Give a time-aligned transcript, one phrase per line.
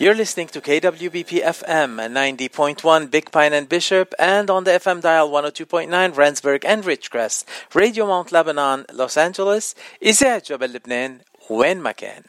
[0.00, 5.30] You're listening to KWBP FM 90.1 Big Pine and Bishop and on the FM dial
[5.30, 7.44] 102.9 Rendsburg and Ridgecrest
[7.74, 11.18] Radio Mount Lebanon Los Angeles إذاعة جبل لبنان
[11.50, 12.22] وين ما كان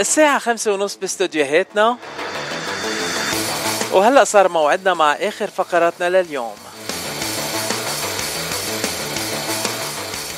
[0.00, 1.98] الساعة خمسة ونص باستوديوهاتنا
[3.92, 6.54] وهلأ صار موعدنا مع آخر فقراتنا لليوم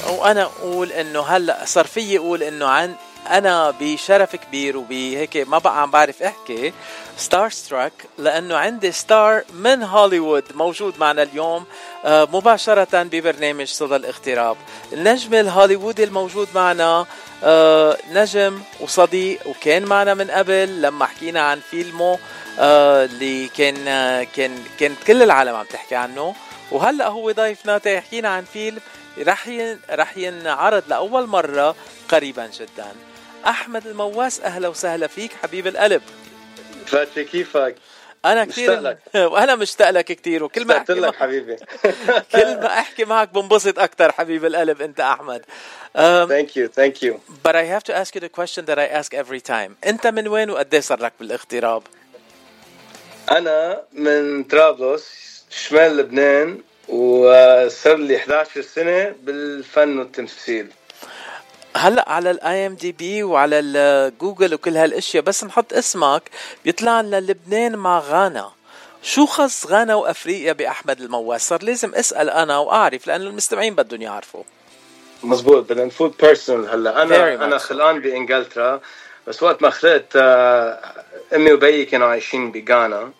[0.10, 2.96] وأنا أقول إنه هلأ صار فيي أقول إنه عن
[3.30, 6.74] أنا بشرف كبير وبهيك ما بقى عم بعرف أحكي.
[7.18, 11.66] star struck لأنه عندي star من هوليوود موجود معنا اليوم
[12.06, 14.58] آه، مباشرة ببرنامج صدى الاغتراب.
[14.94, 17.06] النجم الهوليوودي الموجود معنا
[17.44, 22.20] آه، نجم وصديق وكان معنا من قبل لما حكينا عن فيلمه
[22.60, 23.76] آه، اللي كان
[24.36, 26.36] كان كانت كل العالم عم تحكي عنه.
[26.72, 28.80] وهلأ هو ضيفنا تيحكينا عن فيلم
[29.20, 29.50] رح
[29.90, 31.76] رح ينعرض لأول مرة
[32.10, 32.92] قريبا جدا.
[33.48, 36.02] أحمد المواس أهلا وسهلا فيك حبيب القلب.
[36.86, 37.76] فاتي كيفك؟
[38.26, 38.98] أنا كثير.
[39.32, 41.56] وأنا مشتاق لك كثير وكل ما أحكي لك حبيبي.
[42.36, 45.46] كل ما أحكي معك بنبسط أكثر حبيب القلب أنت أحمد.
[46.28, 47.20] thank you thank you.
[47.44, 49.78] But I have to ask you the question that I ask every time.
[49.86, 51.84] أنت من وين وقد إيه صار لك بالاغتراب؟
[53.32, 55.06] أنا من طرابلس
[55.50, 56.62] شمال لبنان.
[56.90, 60.68] وصار لي 11 سنة بالفن والتمثيل.
[61.76, 66.24] هلأ على ال IMDb وعلى الجوجل وكل هالأشياء بس نحط اسمك
[66.66, 68.52] بيطلع لنا لبنان مع غانا.
[69.04, 74.44] شو خص غانا وأفريقيا بأحمد المواس صار لازم أسأل أنا وأعرف لأنه المستمعين بدهم يعرفوا.
[75.24, 77.04] مزبوط بدنا نفوت personal هلأ.
[77.04, 78.82] أنا أنا خلقان بإنجلترا
[79.28, 80.80] بس وقت ما خلقت آه،
[81.36, 83.12] أمي وبيي كانوا عايشين بغانا.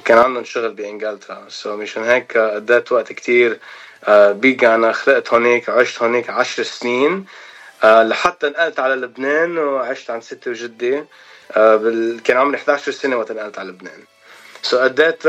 [0.00, 1.44] وكان عندهم شغل بإنجلترا.
[1.48, 3.58] so مشان هيك قضيت وقت كتير
[4.04, 7.24] آه، بغانا خلقت هونيك عشت هونيك عشر سنين
[7.84, 11.04] آه، لحتى نقلت على لبنان وعشت عند ستي وجدي.
[11.52, 14.00] آه، كان عمري 11 سنة وقت نقلت على لبنان.
[14.62, 15.26] so قضيت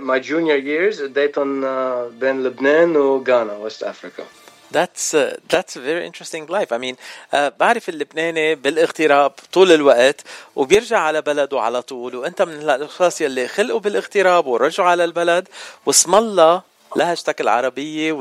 [0.00, 1.60] my junior years قضيتهم
[2.08, 4.24] بين لبنان وغانا West Africa
[4.76, 6.70] That's uh, that's a very interesting life.
[6.72, 6.96] I mean
[7.32, 10.20] uh, بعرف اللبناني بالاغتراب طول الوقت
[10.56, 15.48] وبيرجع على بلده على طول وأنت من الأشخاص يلي خلقوا بالاغتراب ورجعوا على البلد
[15.86, 16.62] واسم الله
[16.96, 18.12] لهجتك العربية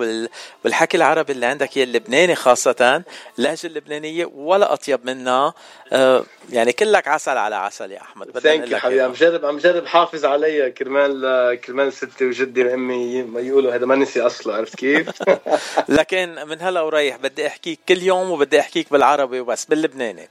[0.63, 3.03] والحكي العربي اللي عندك هي اللبناني خاصة
[3.39, 5.53] اللهجة اللبنانية ولا أطيب منها.
[5.94, 9.01] آه، يعني كلك عسل على عسل يا أحمد يو حبيبي.
[9.01, 13.95] عم جرب عم جرب حافظ علي كرمال كرمال ستي وجدي وأمي ما يقولوا هذا ما
[13.95, 15.09] نسي أصله عرفت كيف؟
[15.89, 20.29] لكن من هلا وريح بدي أحكيك كل يوم وبدي أحكيك بالعربي وبس باللبناني.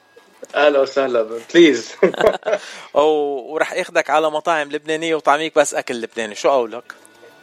[0.55, 1.93] أهلا وسهلا please
[2.95, 6.85] ورح أخذك على مطاعم لبنانية وطعميك بس أكل لبناني شو قولك؟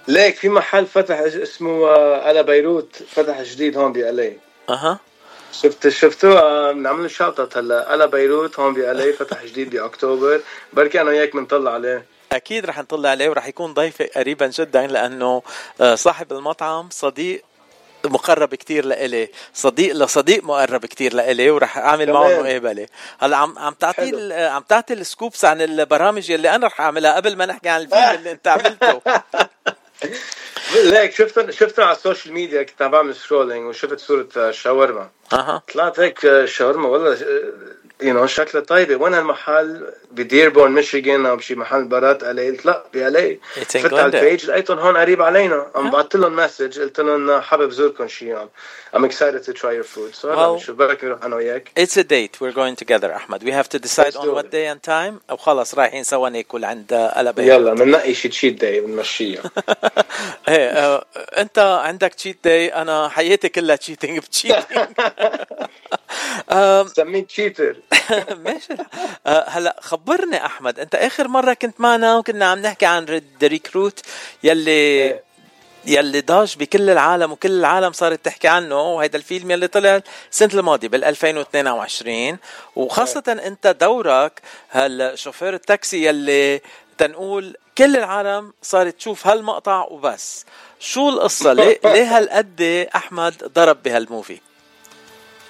[0.07, 1.87] ليك في محل فتح اسمه
[2.21, 4.37] على بيروت فتح جديد هون ب LA
[4.69, 4.99] أها.
[5.51, 7.85] شفت شفتوا آه، بنعمل shout out هلا.
[7.91, 10.41] على بيروت هون ب LA فتح جديد باكتوبر
[10.73, 12.05] بركي أنا وياك بنطلع عليه.
[12.31, 15.41] أكيد رح نطلع عليه ورح يكون ضيفي قريبا جدا لأنه
[15.81, 17.41] آه، صاحب المطعم صديق
[18.05, 19.29] مقرب كتير لإلي.
[19.53, 22.87] صديق لصديق مقرب كتير لإلي ورح أعمل معه مقابلة.
[23.19, 27.35] هلا عم عم تعطي عم تعطي ال scoops عن البرامج اللي أنا رح أعملها قبل
[27.35, 29.01] ما نحكي عن الفيلم اللي أنت عملته.
[30.75, 35.63] ليك شفت شفت على ال social media كنت عم بعمل scrolling وشفت صورة شاورما أها
[35.73, 37.17] طلعت هيك شاورما والله
[38.01, 38.95] you know شكلها طيبة.
[38.95, 44.05] وين هالمحل؟ بديربون ميشيغان أو بشي محل برات LA قلت لا ب LA فت على
[44.05, 45.67] ال page لقيتهم هون قريب علينا.
[45.75, 48.49] عم بعثت لهم message قلت لهم حابب زوركم شي يوم
[48.95, 50.15] I'm excited to try your food.
[50.21, 50.75] So هلا بنشوف.
[50.75, 51.69] بركي نروح أنا وياك.
[51.79, 52.41] It's a date.
[52.41, 55.21] We're going together أحمد we have to decide on what day and time.
[55.29, 59.43] أو خلص رايحين سوا ناكل عند قلبي يلا بننقي شي cheat day بنمشيها
[60.49, 61.01] إيه
[61.37, 64.83] أنت عندك cheat day أنا حياتي كلها cheating ب cheating
[66.95, 67.75] سميه cheater
[68.45, 68.73] ماشي.
[69.27, 73.99] آه، هلا خبرني أحمد أنت آخر مرة كنت معنا وكنا عم نحكي عن The Recruit
[74.43, 75.23] يلي إيه.
[75.85, 80.01] يلي ضاج بكل العالم وكل العالم صارت تحكي عنه وهيدا الفيلم يلي طلع
[80.31, 82.37] السنة الماضية بال 2022
[82.75, 83.47] وخاصة إيه.
[83.47, 86.61] أنت دورك هالشوفير التاكسي يلي
[86.97, 90.45] تنقول كل العالم صارت تشوف هالمقطع وبس.
[90.79, 94.39] شو القصة؟ ليه, ليه هالقد أحمد ضرب بهال movie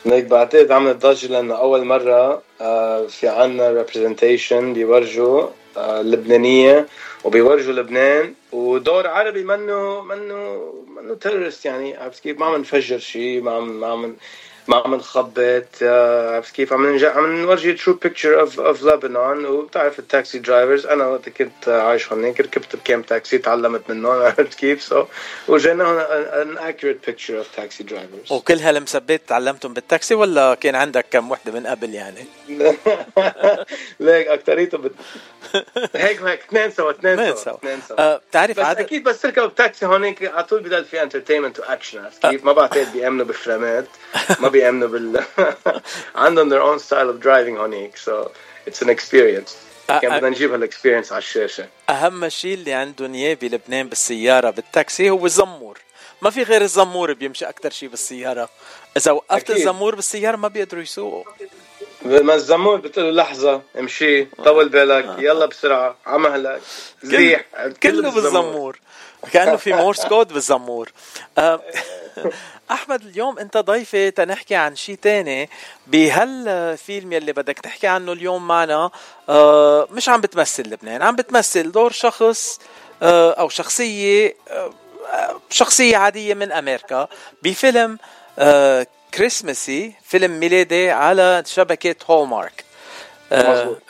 [0.05, 5.47] هيك بعتقد عملت ضجة لأنه أول مرة آه، في عنا representation بيورجوا
[5.77, 6.87] آه، لبنانية
[7.23, 13.41] وبيورجوا لبنان ودور عربي منه منه منه terrorist يعني عرفت كيف؟ ما عم نفجر شيء
[13.41, 14.15] ما عم ما عم
[14.69, 15.33] ما عم نخبط
[15.81, 20.85] آه، عرفت كيف؟ عم عم نورجي true picture of of لبنان وبتعرف ال taxi drivers
[20.85, 25.05] أنا وقت كنت عايش هونيك ركبت بكام تاكسي تعلمت منهم عرفت كيف؟ so
[25.47, 31.05] وجينا هون an accurate picture of taxi drivers وكل هالمسبات تعلمتهم بالتاكسي ولا كان عندك
[31.11, 32.25] كم وحدة من قبل يعني؟
[33.99, 34.91] ليك اكثريته بت...
[35.95, 37.99] هيك هيك اثنين سوا اثنين سوا اثنين سوا.
[37.99, 38.81] آه بتعرف بس عادة...
[38.81, 42.93] أكيد بس تركب تاكسي هونيك على طول بضل في entertainment و action كيف؟ ما بعتقد
[42.93, 43.85] بيأمنوا بالفريمات
[44.39, 45.23] ما بيأمنوا بال
[46.15, 48.31] عندهم their own style of driving هونيك so
[48.67, 49.51] it's an experience.
[49.89, 51.67] كان بدنا نجيب هال experience على الشاشة.
[51.89, 55.79] أهم شيء اللي عندهم إياه بلبنان بالسيارة بالتاكسي هو الزمور.
[56.21, 58.49] ما في غير الزمور بيمشي أكثر شيء بالسيارة.
[58.97, 61.23] إذا وقفت الزمور بالسيارة ما بيقدروا يسوقوا.
[62.05, 65.19] ما الزمور بتقول له لحظة امشي طول بالك آه.
[65.19, 66.61] يلا بسرعة عمهلك
[67.03, 67.45] زيح.
[67.83, 68.79] كله بالزمور.
[69.31, 70.91] كأنه في Morse code بالزمور.
[71.37, 71.61] آه،
[72.71, 75.49] أحمد اليوم أنت ضيفي تنحكي عن شيء تاني
[75.87, 78.91] بهالفيلم يلي بدك تحكي عنه اليوم معنا.
[79.29, 82.59] آه، مش عم بتمثل لبنان عم بتمثل دور شخص
[83.03, 84.35] أو شخصية
[85.49, 87.07] شخصية عادية من أمريكا
[87.43, 87.97] بفيلم
[89.13, 92.65] كريسمسي فيلم ميلادي على شبكة Hallmark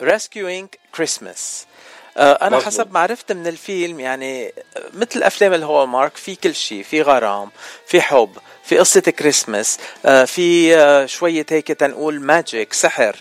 [0.02, 1.66] Rescuing Christmas
[2.16, 2.62] أنا مزبوط.
[2.62, 4.52] حسب ما عرفت من الفيلم يعني
[4.94, 7.50] مثل افلام ال Hallmark في كل شيء في غرام
[7.86, 13.16] في حب في قصة كريسمس آه، في آه، شوية هيك تنقول magic سحر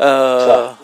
[0.00, 0.76] آه،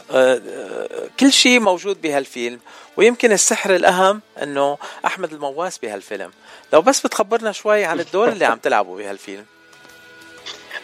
[1.20, 2.60] كل شيء موجود بهالفيلم.
[2.96, 6.30] ويمكن السحر الأهم أنه أحمد المواس بهالفيلم.
[6.72, 9.44] لو بس بتخبرنا شوي عن الدور اللي عم تلعبه بهالفيلم.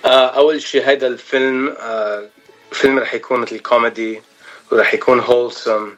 [0.05, 2.27] آه، أول شيء هيدا الفيلم آه،
[2.73, 4.23] فيلم رح يكون مثل كوميدي
[4.73, 5.95] ورح يكون wholesome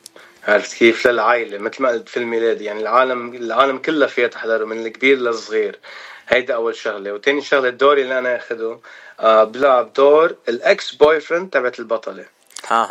[0.49, 4.87] عرفت كيف؟ للعائلة مثل ما قلت فيلم ميلادي يعني العالم العالم كلها فيها تحضره من
[4.87, 5.79] الكبير للصغير.
[6.29, 7.13] هيدا أول شغلة.
[7.13, 8.79] وتاني شغلة الدور اللي أنا أخده
[9.21, 12.25] آه بلعب دور ال ex-boyfriend تبعت البطله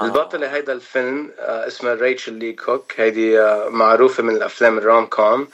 [0.05, 2.93] البطلة هيدا الفيلم آه اسمها Rachael Leigh Cook.
[2.97, 5.47] هيدي آه معروفة من الأفلام ال rom-com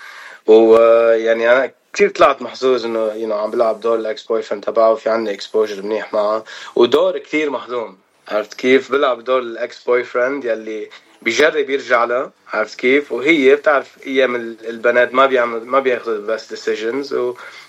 [0.47, 5.09] ويعني أنا كثير طلعت محظوظ إنه you know عم بلعب دور ال ex-boyfriend تبعه في
[5.09, 6.43] عندي exposure منيح معه.
[6.75, 7.97] ودور كثير مهضوم.
[8.27, 10.89] عرفت كيف؟ بلعب دور ال ex-boyfriend يلي
[11.23, 16.49] بيجرب يرجع لها عرفت كيف؟ وهي بتعرف أيام البنات ما بيعملوا ما بياخذوا ال best
[16.49, 17.13] decisions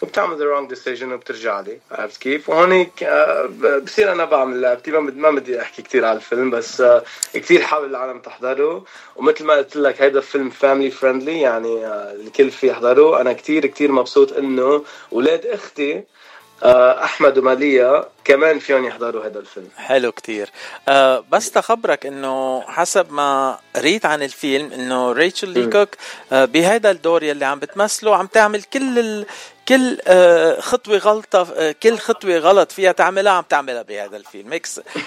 [0.03, 3.51] وبتعمل the wrong decision وبترجع لي عرفت كيف؟ وهونيك آه،
[3.85, 7.05] بصير أنا بعمل لعبتي ما بدي أحكي كثير على الفيلم بس آه،
[7.35, 8.85] كثير حابب العالم تحضره.
[9.17, 13.67] ومثل ما قلت لك هيدا فيلم family friendly يعني آه، الكل في يحضره أنا كثير
[13.67, 16.05] كثير مبسوط إنه أولاد أختي
[16.65, 19.69] أحمد وماليا كمان فيهم يحضروا هذا الفيلم.
[19.77, 20.51] حلو كتير.
[20.89, 25.89] أه بس تخبرك إنه حسب ما قريت عن الفيلم إنه Rachael Leigh Cook
[26.33, 29.27] أه بهذا الدور يلي عم بتمثله عم تعمل كل ال...
[29.69, 34.53] كل آه، خطوة غلطة آه، كل خطوة غلط فيها تعملها عم تعملها بهذا الفيلم.
[34.53, 34.67] هيك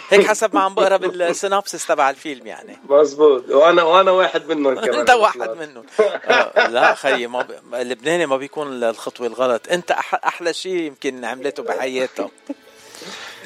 [0.09, 2.77] هيك حسب ما عم بقرا بالسينابسس تبع الفيلم يعني.
[2.89, 5.85] مزبوط وأنا وأنا واحد منهم كمان أنت واحد منهم.
[5.99, 7.75] آه، لا خيي ما ب...
[7.75, 9.61] اللبناني ما بيكون الخطوه الغلط.
[9.71, 9.91] أنت
[10.25, 12.29] أحلى شيء يمكن عملته بحياته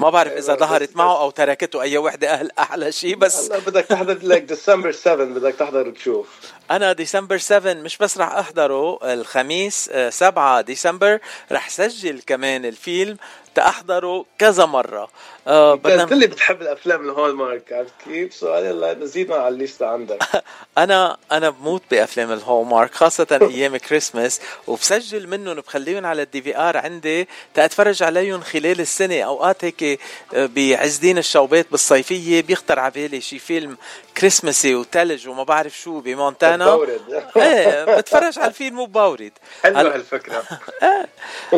[0.01, 4.18] ما بعرف إذا ظهرت معه أو تركته أي وحدة أهل أحلى شيء بس بدك تحضر
[4.24, 6.27] لك ديسمبر 7 بدك تحضر وتشوف.
[6.71, 11.19] أنا ديسمبر 7 مش بس رح أحضره الخميس 7 آه، ديسمبر
[11.51, 13.18] رح سجل كمان الفيلم
[13.56, 15.09] تأحضره كذا مرة.
[15.47, 19.88] آه بدنا قلت لي بتحب الأفلام ال Hallmark عرفت كيف؟ سؤال يلا نزيدنا على الليستة
[19.88, 20.19] عندك.
[20.77, 26.77] أنا أنا بموت بأفلام ال Hallmark خاصة أيام كريسمس وبسجل منهم وبخليهم على ال DVR
[26.77, 29.21] عندي تأتفرج عليهم خلال السنة.
[29.21, 30.00] أوقات هيك
[30.33, 33.78] آه، بعز دين الشوبات بالصيفية بيخطر على بالي شي فيلم
[34.18, 36.60] كريسمسي وتلج وما بعرف شو بمونتانا.
[36.65, 37.01] بورد
[37.37, 39.31] إيه بتفرج على الفيلم وبورد
[39.63, 40.44] حلوة هالفكرة.
[40.83, 41.07] آه.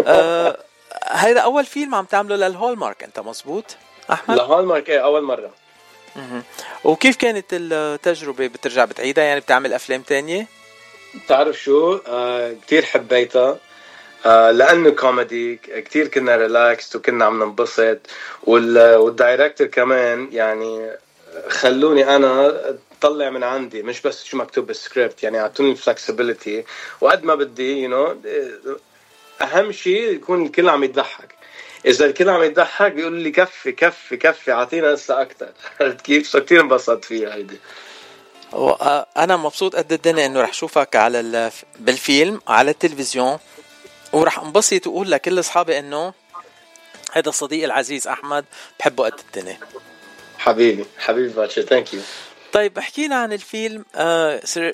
[0.07, 0.57] آه
[1.05, 3.65] هيدا أول فيلم عم تعمله لل Hallmark أنت مزبوط؟
[4.12, 5.51] أحمد؟ ل Hallmark إيه أول مرة.
[6.83, 10.48] وكيف كانت التجربة بترجع بتعيدها؟ يعني بتعمل أفلام تانية؟
[11.25, 13.57] بتعرف شو؟ آه كتير حبيتها.
[14.25, 17.98] آه لأنه كوميدي كتير كنا ريلاكس وكنا عم ننبسط.
[18.43, 20.91] وال director كمان يعني
[21.50, 22.53] خلوني أنا
[23.03, 26.63] طلع من عندي مش بس شو مكتوب بالسكريبت يعني أعطوني ال flexibility
[27.01, 28.79] وقد ما بدي you know,
[29.41, 31.36] أهم شيء يكون الكل عم يضحك.
[31.86, 35.50] إذا الكل عم يضحك بيقول لي كفي كفي كفي اعطينا هسه أكثر
[35.81, 37.57] عرفت كيف؟ so كثير انبسطت فيها هيدي
[39.17, 43.38] أنا مبسوط قد الدنيا إنه رح شوفك على بالفيلم على التلفزيون.
[44.13, 46.13] ورح انبسط وأقول لكل أصحابي إنه
[47.12, 48.45] هذا صديقي العزيز أحمد
[48.79, 49.60] بحبه قد الدنيا.
[50.38, 52.01] حبيبي حبيبي باتشا thank you
[52.53, 53.86] طيب احكينا عن الفيلم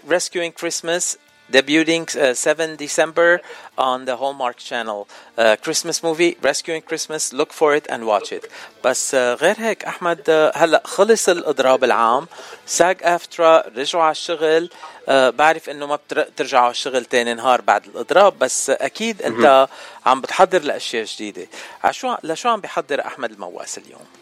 [0.09, 1.17] Rescuing uh, Christmas
[1.51, 3.41] debuting uh, 7 December
[3.77, 5.07] on the Hallmark channel.
[5.37, 8.45] uh, Christmas movie Rescuing Christmas look for it and watch it.
[8.83, 10.21] بس uh, غير هيك أحمد
[10.53, 12.27] uh, هلأ خلص الإضراب العام
[12.65, 14.69] SAG-AFTRA رجعوا على الشغل
[15.07, 19.67] uh, بعرف إنه ما بترجعوا على الشغل تاني نهار بعد الإضراب بس أكيد أنت
[20.05, 21.47] عم بتحضر لأشياء جديدة.
[21.83, 24.18] عشو لشو عم بيحضر أحمد المواس اليوم؟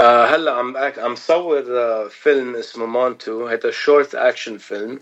[0.00, 3.46] آه هلا عم عم صور آه فيلم اسمه مونتو.
[3.46, 5.00] هيدا short action film.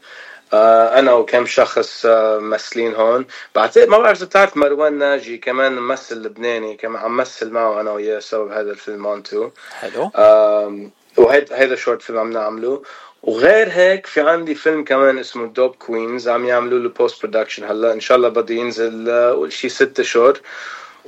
[0.53, 3.27] آه أنا وكم شخص آه ممثلين هون.
[3.55, 7.93] بعتقد ما بعرف إذا بتعرف مروان ناجي كمان ممثل لبناني كمان عم مثل معه أنا
[7.93, 9.51] وياه سوا بهذا الفيلم مونتو.
[9.81, 10.11] حلو.
[10.17, 12.83] آه وهيدا هيدا short film عم نعمله.
[13.23, 17.93] وغير هيك في عندي فيلم كمان اسمه دوب Queens عم يعملوا له post production هلا.
[17.93, 20.39] إن شاء الله بده ينزل آه شي ست اشهر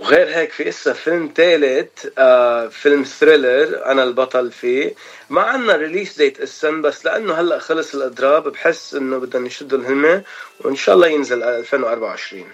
[0.00, 4.94] وغير هيك في إسا فيلم ثالث آه فيلم thriller أنا البطل فيه.
[5.30, 10.22] ما عندنا release date اسا بس لأنه هلأ خلص الأضراب بحس إنه بدنا نشد الهمه
[10.60, 12.44] وإن شاء الله ينزل 2024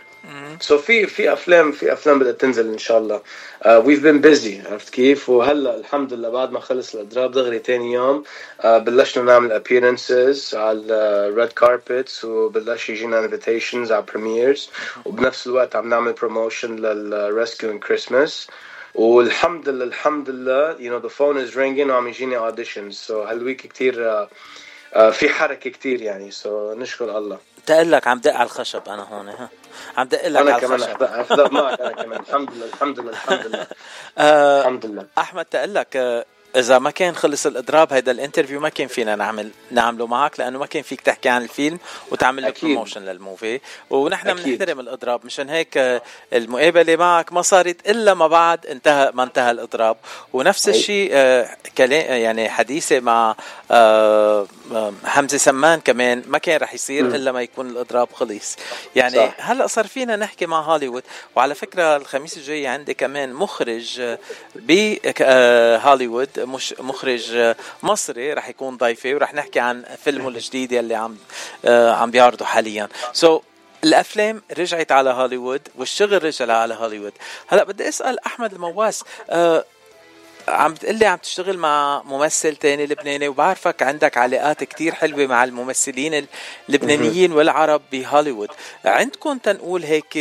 [0.61, 3.21] so في في افلام في أفلام بدها تنزل إن شاء الله.
[3.67, 8.25] we've been busy عرفت كيف؟ وهلأ الحمد لله بعد ما خلص الأضراب دغري ثاني يوم
[8.61, 10.80] uh, بلشنا نعمل appearances على
[11.29, 14.71] ال red carpets وبلش يجينا invitations على premieres
[15.04, 18.49] وبنفس الوقت عم نعمل promotion لل Rescuing Christmas
[18.95, 22.92] والحمد لله الحمد لله you know the phone is ringing وعم يجيني auditions.
[22.93, 24.28] so هال week كثير uh, uh,
[25.11, 27.38] في حركة كثير يعني so so نشكر الله.
[27.67, 29.49] تقول لك عم دق على الخشب أنا هون ها.
[29.97, 31.03] عم دق لك أنا على كمان الخشب.
[31.03, 32.21] احضر معك أنا كمان.
[32.21, 33.67] الحمد لله الحمد لله الحمد لله.
[34.19, 35.07] آه، الحمد لله.
[35.19, 36.25] أحمد تقول لك آه،
[36.57, 40.59] إذا ما كان خلص الإضراب هيدا ال interview ما كان فينا نعمل نعمله معك لأنه
[40.59, 41.79] ما كان فيك تحكي عن الفيلم
[42.11, 42.71] وتعمل له أكيد.
[42.71, 43.61] promotion لل movie
[43.91, 44.35] ونحن.
[44.35, 49.51] بنحترم الإضراب مشان هيك آه، المقابلة معك ما صارت إلا ما بعد انتهى ما انتهى
[49.51, 49.97] الإضراب
[50.33, 50.69] ونفس.
[50.69, 51.49] الشيء آه،
[51.79, 53.37] كلام يعني حديثي مع
[53.71, 57.07] آه، آه، حمزة سمان كمان ما كان رح يصير.
[57.07, 58.57] إلا ما يكون الإضراب خلص
[58.97, 59.35] يعني صح.
[59.51, 61.03] هلأ صار فينا نحكي مع هوليوود
[61.37, 64.19] وعلى فكرة الخميس الجاي عندي كمان مخرج آه،
[64.57, 71.17] بهوليوود مش مخرج مصري رح يكون ضيفي ورح نحكي عن فيلمه الجديد يلي عم
[71.65, 72.88] آه، عم بيعرضه حاليا.
[73.12, 73.43] so so,
[73.85, 77.12] الأفلام رجعت على هوليوود والشغل رجع على هوليوود.
[77.47, 79.65] هلا بدي أسأل أحمد المواس آه،
[80.49, 86.26] عم بتقلي عم تشتغل مع ممثل تاني لبناني وبعرفك عندك علاقات كتير حلوة مع الممثلين
[86.69, 88.49] اللبنانيين والعرب بهوليوود.
[88.85, 90.19] عندكم تنقول هيك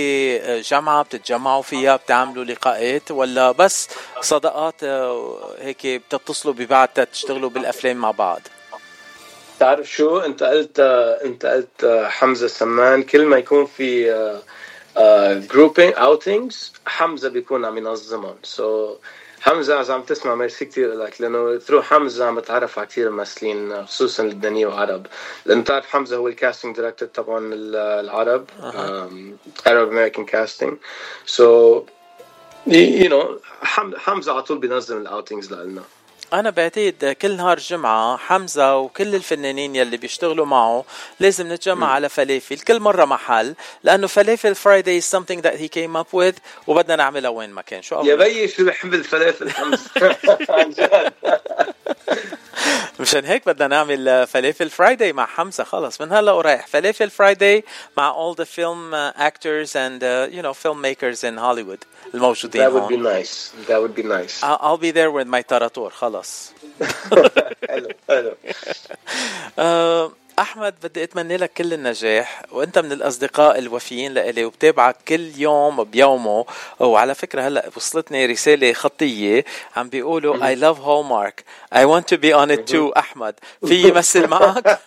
[0.71, 3.89] جامعة بتتجمعوا فيها بتعملوا لقاءات ولا بس
[4.21, 8.41] صداقات آه، هيك بتتصلوا ببعض تشتغلوا بالأفلام مع بعض؟
[9.59, 10.79] تعرف شو؟ انت قلت
[11.25, 14.11] انت قلت حمزة سمان كل ما يكون في
[15.51, 18.35] grouping outings حمزة بيكون عم ينظمهم.
[18.43, 18.97] so so,
[19.45, 23.85] حمزة اذا عم تسمع ميرسي كثير لك لأنه through حمزة عم بتعرف على كثير ممثلين
[23.85, 25.07] خصوصا لبنانيه وعرب.
[25.45, 28.49] لأنه بتعرف حمزة هو ال casting director تبع العرب
[29.65, 30.73] Arab American casting.
[31.25, 31.45] So
[32.67, 33.39] you know
[33.97, 35.83] حمزة على طول بينظم ال outings لنا.
[36.33, 40.85] أنا بعتقد كل نهار جمعة حمزة وكل الفنانين يلي بيشتغلوا معه
[41.19, 45.95] لازم نتجمع على فلافل كل مرة محل لأنه فلافل Friday is something that he came
[45.95, 46.35] up with
[46.67, 49.51] وبدنا نعملها وين ما كان شو يا؟ بيي شو بحب الفلافل
[50.49, 51.13] عن جد.
[52.99, 57.63] مشان هيك بدنا نعمل فلافل Friday مع حمزة خلص من هلا ورايح فلافل Friday
[57.97, 62.73] مع all the film uh, actors and uh, you know filmmakers in Hollywood الموجودين That
[62.73, 63.51] would be nice.
[63.67, 64.43] That would be nice.
[64.43, 66.53] I'll I'll be there with my تراتور خلص
[67.69, 68.35] حلو حلو
[69.59, 75.83] آه، أحمد بدي أتمنى لك كل النجاح وأنت من الأصدقاء الوفيين لإلي وبتابعك كل يوم
[75.83, 76.45] بيومه.
[76.79, 81.43] وعلى فكرة هلأ وصلتني رسالة خطية عم بيقولوا I love Hallmark.
[81.71, 82.97] I want to be on it too.
[82.97, 83.35] أحمد
[83.67, 84.79] في يمثل معك؟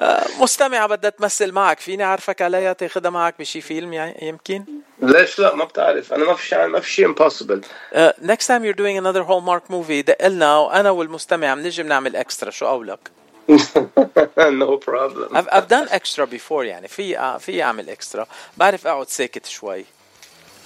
[0.00, 1.80] آه، مستمعه بدها تمثل معك.
[1.80, 4.64] فيني أعرفك عليها؟ تاخذها معك بشي فيلم يعني يمكن؟
[5.02, 6.12] ليش لا؟ ما بتعرف.
[6.12, 7.62] أنا ما في شيء ما في شيء impossible.
[7.94, 12.50] Uh, next time you're doing another Hallmark movie دق لنا وأنا والمستمع بنجي بنعمل اكسترا
[12.50, 13.19] شو قولك؟
[14.62, 15.28] no problem.
[15.36, 16.88] I've, I've done extra before يعني.
[16.88, 19.84] في في أعمل اكسترا بعرف أقعد ساكت شوي.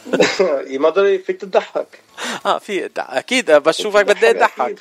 [0.82, 2.00] ما ضروري فيك تضحك.
[2.46, 4.76] آه في أكيد بس شوفك بدي أضحك.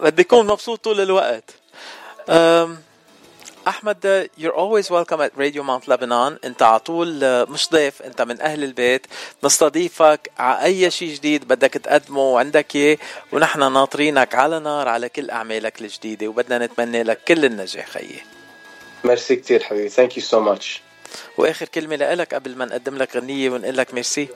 [0.00, 1.54] بدي أكون مبسوط طول الوقت.
[3.68, 6.38] أحمد you're always welcome at Radio Mount Lebanon.
[6.44, 9.06] أنت على طول آه، مش ضيف أنت من أهل البيت.
[9.44, 12.98] نستضيفك على أي شيء جديد بدك تقدمه وعندك إياه
[13.32, 17.88] ونحن ناطرينك على نار على كل أعمالك الجديدة وبدنا نتمنى لك كل النجاح.
[17.88, 18.22] خيي.
[19.04, 19.90] ميرسي كثير حبيبي.
[19.90, 20.80] Thank you so much.
[21.38, 24.28] وآخر كلمة لك قبل ما نقدم لك غنية ونقول لك ميرسي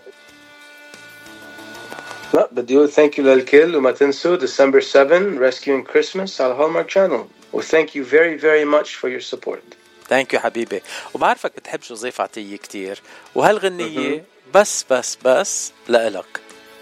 [2.34, 7.39] لا بدي أقول thank you للكل وما تنسوا December 7 Rescuing Christmas على Hallmark Channel.
[7.52, 9.62] و thank you very very much for your support.
[10.08, 10.82] thank you حبيبي
[11.14, 13.02] وبعرفك بتحب جوزيف عطية كتير.
[13.34, 16.40] وهالغنية بس بس بس لإلك.